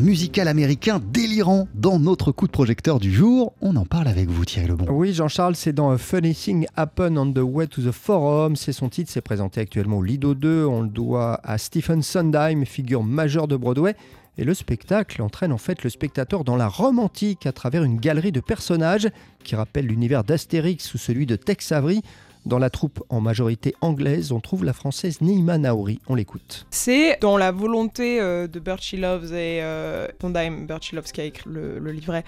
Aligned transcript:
musical 0.00 0.48
américain 0.48 1.00
délirant 1.12 1.68
dans 1.74 1.98
notre 1.98 2.32
coup 2.32 2.46
de 2.46 2.52
projecteur 2.52 2.98
du 2.98 3.12
jour. 3.12 3.52
On 3.60 3.76
en 3.76 3.84
parle 3.84 4.08
avec 4.08 4.28
vous 4.28 4.44
Thierry 4.44 4.68
Lebon. 4.68 4.86
Oui 4.90 5.12
Jean-Charles, 5.12 5.56
c'est 5.56 5.72
dans 5.72 5.90
A 5.90 5.98
Funny 5.98 6.34
Thing 6.34 6.66
Happen 6.76 7.18
on 7.18 7.32
the 7.32 7.38
Way 7.38 7.66
to 7.66 7.82
the 7.82 7.92
Forum. 7.92 8.56
C'est 8.56 8.72
son 8.72 8.88
titre, 8.88 9.10
c'est 9.12 9.20
présenté 9.20 9.60
actuellement 9.60 9.98
au 9.98 10.02
Lido 10.02 10.34
2. 10.34 10.64
On 10.64 10.82
le 10.82 10.88
doit 10.88 11.40
à 11.42 11.58
Stephen 11.58 12.02
Sondheim, 12.02 12.64
figure 12.64 13.02
majeure 13.02 13.48
de 13.48 13.56
Broadway. 13.56 13.94
Et 14.38 14.44
le 14.44 14.54
spectacle 14.54 15.20
entraîne 15.20 15.52
en 15.52 15.58
fait 15.58 15.82
le 15.82 15.90
spectateur 15.90 16.44
dans 16.44 16.56
la 16.56 16.68
Rome 16.68 17.00
antique 17.00 17.44
à 17.44 17.52
travers 17.52 17.82
une 17.82 17.98
galerie 17.98 18.30
de 18.30 18.40
personnages 18.40 19.08
qui 19.42 19.56
rappellent 19.56 19.86
l'univers 19.86 20.22
d'Astérix 20.22 20.94
ou 20.94 20.98
celui 20.98 21.26
de 21.26 21.34
Tex 21.34 21.72
Avery. 21.72 22.02
Dans 22.48 22.58
la 22.58 22.70
troupe 22.70 23.04
en 23.10 23.20
majorité 23.20 23.74
anglaise, 23.82 24.32
on 24.32 24.40
trouve 24.40 24.64
la 24.64 24.72
française 24.72 25.20
Neima 25.20 25.58
Naori. 25.58 26.00
On 26.08 26.14
l'écoute. 26.14 26.66
C'est 26.70 27.18
dans 27.20 27.36
la 27.36 27.52
volonté 27.52 28.22
euh, 28.22 28.46
de 28.46 28.58
Loves 28.96 29.34
et 29.34 29.62
euh, 29.62 30.08
Sondheim, 30.18 30.66
qui 31.12 31.20
a 31.20 31.24
écrit 31.24 31.50
le, 31.50 31.78
le 31.78 31.92
livret, 31.92 32.24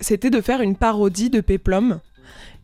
c'était 0.00 0.30
de 0.30 0.40
faire 0.40 0.62
une 0.62 0.74
parodie 0.74 1.28
de 1.28 1.42
Peplum. 1.42 2.00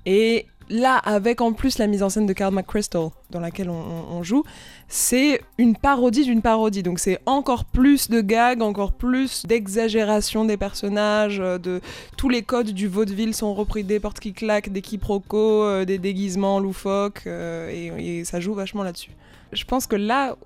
Et 0.06 0.46
là, 0.68 0.96
avec 0.96 1.40
en 1.40 1.52
plus 1.52 1.78
la 1.78 1.86
mise 1.86 2.02
en 2.02 2.08
scène 2.08 2.26
de 2.26 2.32
Carl 2.32 2.54
McChrystal, 2.54 3.08
dans 3.30 3.40
laquelle 3.40 3.70
on, 3.70 4.22
joue, 4.22 4.42
c'est 4.88 5.40
une 5.58 5.76
parodie 5.76 6.24
d'une 6.24 6.42
parodie. 6.42 6.82
Donc 6.82 6.98
c'est 6.98 7.18
encore 7.26 7.64
plus 7.64 8.08
de 8.08 8.20
gags, 8.20 8.62
encore 8.62 8.92
plus 8.92 9.44
d'exagération 9.46 10.44
des 10.44 10.56
personnages, 10.56 11.40
euh, 11.40 11.58
de 11.58 11.80
tous 12.16 12.28
les 12.28 12.42
codes 12.42 12.70
du 12.70 12.88
vaudeville 12.88 13.34
sont 13.34 13.54
repris 13.54 13.84
des 13.84 14.00
portes 14.00 14.20
qui 14.20 14.32
claquent, 14.32 14.72
des 14.72 14.82
quiproquos, 14.82 15.64
euh, 15.64 15.84
des 15.84 15.98
déguisements 15.98 16.60
loufoques, 16.60 17.22
euh, 17.26 17.70
et, 17.70 18.20
et 18.20 18.24
ça 18.24 18.40
joue 18.40 18.54
vachement 18.54 18.82
là-dessus. 18.82 19.10
Je 19.52 19.64
pense 19.64 19.86
que 19.86 19.96
là 19.96 20.36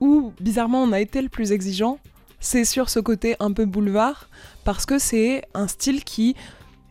où, 0.00 0.32
bizarrement, 0.40 0.82
on 0.82 0.92
a 0.92 1.00
été 1.00 1.20
le 1.22 1.28
plus 1.28 1.52
exigeant, 1.52 1.98
c'est 2.40 2.64
sur 2.64 2.88
ce 2.88 3.00
côté 3.00 3.36
un 3.38 3.52
peu 3.52 3.66
boulevard, 3.66 4.28
parce 4.64 4.86
que 4.86 4.98
c'est 4.98 5.42
un 5.54 5.68
style 5.68 6.04
qui 6.04 6.36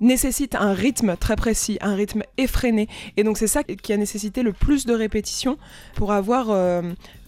nécessite 0.02 0.56
un 0.56 0.74
rythme 0.74 1.16
très 1.18 1.36
précis, 1.36 1.78
un 1.82 1.96
rythme 1.96 2.24
effréné. 2.38 2.88
Et 3.18 3.24
donc 3.24 3.38
c'est 3.38 3.48
ça 3.48 3.64
qui 3.64 3.94
a 3.94 3.98
nécessité 3.98 4.44
le 4.44 4.54
plus 4.54 4.86
de 4.86 4.94
répétitions 4.94 5.58
pour 5.96 6.12
avoir 6.12 6.48
euh, 6.50 6.82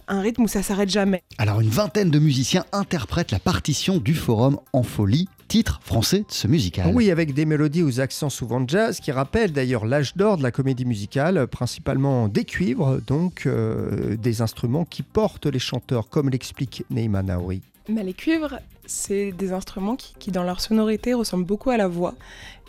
un 0.08 0.20
rythme 0.20 0.42
où 0.42 0.48
ça 0.48 0.62
s'arrête 0.62 0.90
jamais. 0.90 1.22
Alors 1.38 1.60
une 1.60 1.68
vingtaine 1.68 2.10
de 2.10 2.18
musiciens 2.18 2.64
interprètent 2.72 3.30
la 3.30 3.38
partition 3.38 3.98
du 3.98 4.14
forum 4.14 4.58
en 4.72 4.82
folie 4.82 5.28
titre 5.48 5.80
français 5.84 6.20
de 6.20 6.24
ce 6.30 6.48
musical. 6.48 6.92
Oui, 6.94 7.10
avec 7.10 7.34
des 7.34 7.44
mélodies 7.44 7.82
aux 7.82 8.00
accents 8.00 8.30
souvent 8.30 8.66
jazz, 8.66 9.00
qui 9.00 9.12
rappellent 9.12 9.52
d'ailleurs 9.52 9.84
l'âge 9.84 10.16
d'or 10.16 10.38
de 10.38 10.42
la 10.42 10.50
comédie 10.50 10.86
musicale, 10.86 11.46
principalement 11.46 12.28
des 12.28 12.46
cuivres, 12.46 13.00
donc 13.06 13.42
euh, 13.44 14.16
des 14.16 14.40
instruments 14.40 14.86
qui 14.86 15.02
portent 15.02 15.44
les 15.44 15.58
chanteurs, 15.58 16.08
comme 16.08 16.30
l'explique 16.30 16.86
Neymar 16.88 17.24
Naouri. 17.24 17.60
Mais 17.90 18.02
les 18.02 18.14
cuivres, 18.14 18.60
c'est 18.86 19.32
des 19.32 19.52
instruments 19.52 19.96
qui, 19.96 20.14
qui, 20.18 20.30
dans 20.30 20.42
leur 20.42 20.62
sonorité, 20.62 21.12
ressemblent 21.12 21.44
beaucoup 21.44 21.68
à 21.68 21.76
la 21.76 21.86
voix 21.86 22.14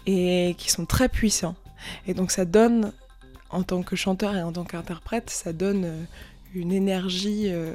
et 0.06 0.56
qui 0.58 0.72
sont 0.72 0.86
très 0.86 1.10
puissants. 1.10 1.56
Et 2.08 2.14
donc 2.14 2.32
ça 2.32 2.46
donne, 2.46 2.92
en 3.50 3.64
tant 3.64 3.84
que 3.84 3.96
chanteur 3.96 4.36
et 4.36 4.42
en 4.42 4.52
tant 4.52 4.64
qu'interprète, 4.64 5.30
ça 5.30 5.54
donne 5.54 5.86
euh, 5.86 6.04
une 6.56 6.72
énergie 6.72 7.46
euh, 7.48 7.74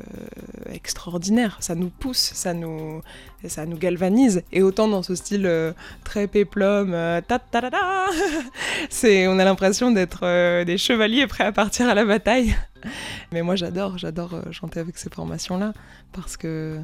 extraordinaire. 0.72 1.56
Ça 1.60 1.74
nous 1.74 1.90
pousse, 1.90 2.30
ça 2.34 2.54
nous, 2.54 3.02
ça 3.46 3.66
nous 3.66 3.76
galvanise. 3.76 4.42
Et 4.52 4.62
autant 4.62 4.88
dans 4.88 5.02
ce 5.02 5.14
style 5.14 5.46
euh, 5.46 5.72
très 6.04 6.26
péplum, 6.26 6.92
ta 6.92 7.38
ta 7.38 7.60
ta 7.60 7.70
ta, 7.70 8.06
c'est, 8.90 9.26
on 9.28 9.38
a 9.38 9.44
l'impression 9.44 9.90
d'être 9.90 10.64
des 10.64 10.78
chevaliers 10.78 11.26
prêts 11.26 11.44
à 11.44 11.52
partir 11.52 11.88
à 11.88 11.94
la 11.94 12.04
bataille. 12.04 12.54
Mais 13.32 13.42
moi 13.42 13.56
j'adore, 13.56 13.98
j'adore 13.98 14.40
chanter 14.52 14.80
avec 14.80 14.96
ces 14.98 15.10
formations-là 15.10 15.72
parce 16.12 16.36
que 16.36 16.78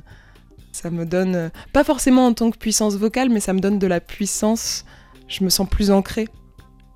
ça 0.72 0.90
me 0.90 1.06
donne, 1.06 1.52
pas 1.72 1.84
forcément 1.84 2.26
en 2.26 2.34
tant 2.34 2.50
que 2.50 2.58
puissance 2.58 2.96
vocale, 2.96 3.30
mais 3.30 3.38
ça 3.38 3.52
me 3.52 3.60
donne 3.60 3.78
de 3.78 3.86
la 3.86 4.00
puissance 4.00 4.84
je 5.28 5.44
me 5.44 5.50
sens 5.50 5.68
plus 5.68 5.90
ancrée. 5.90 6.28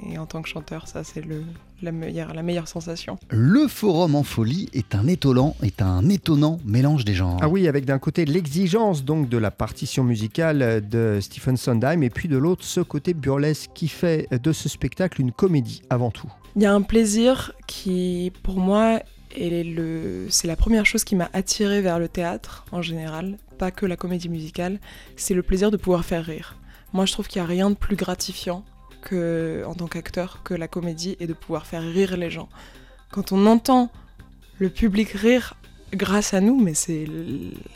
Et 0.06 0.16
en 0.16 0.26
tant 0.26 0.42
que 0.42 0.48
chanteur, 0.48 0.86
ça 0.86 1.02
c'est 1.02 1.24
le, 1.24 1.42
la, 1.82 1.90
meilleure, 1.90 2.32
la 2.32 2.42
meilleure 2.42 2.68
sensation. 2.68 3.18
Le 3.30 3.66
forum 3.66 4.14
en 4.14 4.22
folie 4.22 4.68
est 4.72 4.94
un 4.94 5.08
étonnant, 5.08 5.56
est 5.62 5.82
un 5.82 6.08
étonnant 6.08 6.58
mélange 6.64 7.04
des 7.04 7.14
genres. 7.14 7.38
Ah 7.40 7.48
oui, 7.48 7.66
avec 7.66 7.84
d'un 7.84 7.98
côté 7.98 8.24
l'exigence 8.24 9.04
donc 9.04 9.28
de 9.28 9.38
la 9.38 9.50
partition 9.50 10.04
musicale 10.04 10.88
de 10.88 11.18
Stephen 11.20 11.56
Sondheim 11.56 12.02
et 12.02 12.10
puis 12.10 12.28
de 12.28 12.36
l'autre 12.36 12.64
ce 12.64 12.80
côté 12.80 13.12
burlesque 13.12 13.70
qui 13.74 13.88
fait 13.88 14.28
de 14.30 14.52
ce 14.52 14.68
spectacle 14.68 15.20
une 15.20 15.32
comédie 15.32 15.82
avant 15.90 16.10
tout. 16.10 16.30
Il 16.54 16.62
y 16.62 16.66
a 16.66 16.72
un 16.72 16.82
plaisir 16.82 17.52
qui, 17.66 18.32
pour 18.42 18.58
moi, 18.58 19.00
c'est 19.36 20.46
la 20.46 20.56
première 20.56 20.86
chose 20.86 21.04
qui 21.04 21.16
m'a 21.16 21.28
attiré 21.32 21.80
vers 21.80 21.98
le 21.98 22.08
théâtre 22.08 22.64
en 22.72 22.82
général, 22.82 23.36
pas 23.58 23.70
que 23.70 23.86
la 23.86 23.96
comédie 23.96 24.28
musicale, 24.28 24.80
c'est 25.16 25.34
le 25.34 25.42
plaisir 25.42 25.70
de 25.70 25.76
pouvoir 25.76 26.04
faire 26.04 26.24
rire. 26.24 26.56
Moi, 26.92 27.06
je 27.06 27.12
trouve 27.12 27.28
qu'il 27.28 27.40
n'y 27.40 27.46
a 27.46 27.48
rien 27.48 27.70
de 27.70 27.74
plus 27.74 27.96
gratifiant 27.96 28.64
que, 29.02 29.62
en 29.66 29.74
tant 29.74 29.86
qu'acteur 29.86 30.42
que 30.42 30.54
la 30.54 30.68
comédie 30.68 31.16
et 31.20 31.26
de 31.26 31.32
pouvoir 31.32 31.66
faire 31.66 31.82
rire 31.82 32.16
les 32.16 32.30
gens. 32.30 32.48
Quand 33.10 33.32
on 33.32 33.46
entend 33.46 33.90
le 34.58 34.68
public 34.68 35.10
rire 35.10 35.54
grâce 35.92 36.34
à 36.34 36.40
nous, 36.40 36.60
mais 36.60 36.74
c'est 36.74 37.06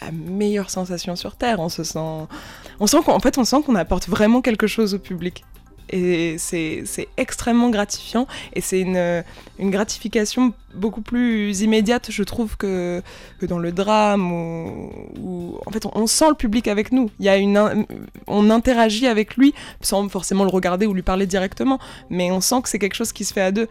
la 0.00 0.10
meilleure 0.12 0.70
sensation 0.70 1.16
sur 1.16 1.36
Terre. 1.36 1.60
On 1.60 1.68
se 1.68 1.84
sent, 1.84 1.98
on 2.80 2.86
sent 2.86 2.98
qu'en 3.04 3.20
fait, 3.20 3.38
on 3.38 3.44
sent 3.44 3.62
qu'on 3.64 3.74
apporte 3.74 4.08
vraiment 4.08 4.42
quelque 4.42 4.66
chose 4.66 4.94
au 4.94 4.98
public 4.98 5.44
et 5.91 6.37
c'est 6.38 7.09
extrêmement 7.16 7.70
gratifiant. 7.70 8.26
Et 8.54 8.60
c'est 8.60 8.81
une, 8.81 9.25
une, 9.59 9.70
gratification 9.70 10.53
beaucoup 10.75 11.03
plus 11.03 11.60
immédiate 11.60 12.10
je 12.10 12.22
trouve 12.22 12.56
que, 12.56 13.03
que 13.38 13.47
dans 13.47 13.59
le 13.59 13.72
drame 13.72 14.32
où, 14.32 15.59
en 15.66 15.71
fait 15.71 15.87
on, 15.92 16.06
sent 16.06 16.28
le 16.31 16.34
public 16.34 16.69
avec 16.69 16.92
nous. 16.92 17.10
Il 17.19 17.26
y 17.26 17.28
a 17.28 17.37
une 17.37 17.87
on 18.26 18.50
interagit 18.50 19.06
avec 19.06 19.37
lui 19.37 19.54
sans 19.81 20.09
forcément 20.09 20.44
le 20.44 20.50
regarder 20.50 20.87
ou 20.87 20.94
lui 20.94 21.03
parler 21.03 21.26
directement. 21.26 21.78
Mais 22.10 22.31
on 22.31 22.41
sent 22.41 22.62
que 22.62 22.69
c'est 22.69 22.78
quelque 22.78 22.94
chose 22.94 23.12
qui 23.12 23.25
se 23.25 23.32
fait 23.32 23.42
à 23.42 23.53
deux. 23.53 23.69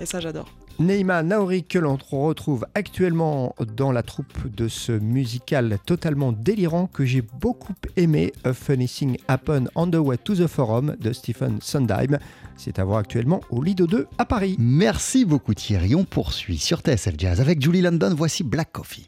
Et 0.00 0.06
ça 0.06 0.20
j'adore 0.20 0.48
Neima 0.78 1.22
Naori 1.22 1.64
que 1.64 1.78
l'on 1.78 1.96
retrouve 2.10 2.66
actuellement 2.74 3.54
dans 3.76 3.92
la 3.92 4.02
troupe 4.02 4.54
de 4.54 4.68
ce 4.68 4.92
musical 4.92 5.78
totalement 5.86 6.32
délirant 6.32 6.86
que 6.86 7.04
j'ai 7.04 7.22
beaucoup 7.40 7.74
aimé, 7.96 8.32
A 8.44 8.52
Funny 8.52 8.88
Thing 8.88 9.16
Happen 9.28 9.68
on 9.74 9.88
the 9.88 9.96
Way 9.96 10.18
to 10.18 10.34
the 10.34 10.46
Forum 10.46 10.96
de 11.00 11.12
Stephen 11.12 11.58
Sondheim. 11.60 12.18
C'est 12.56 12.78
à 12.78 12.84
voir 12.84 12.98
actuellement 12.98 13.40
au 13.50 13.62
Lido 13.62 13.86
2 13.86 14.06
à 14.18 14.24
Paris. 14.24 14.56
Merci 14.58 15.24
beaucoup 15.24 15.54
Thierry, 15.54 15.94
on 15.94 16.04
poursuit 16.04 16.58
sur 16.58 16.80
TSF 16.80 17.14
Jazz 17.18 17.40
avec 17.40 17.62
Julie 17.62 17.82
London, 17.82 18.14
voici 18.16 18.42
Black 18.44 18.72
Coffee. 18.72 19.00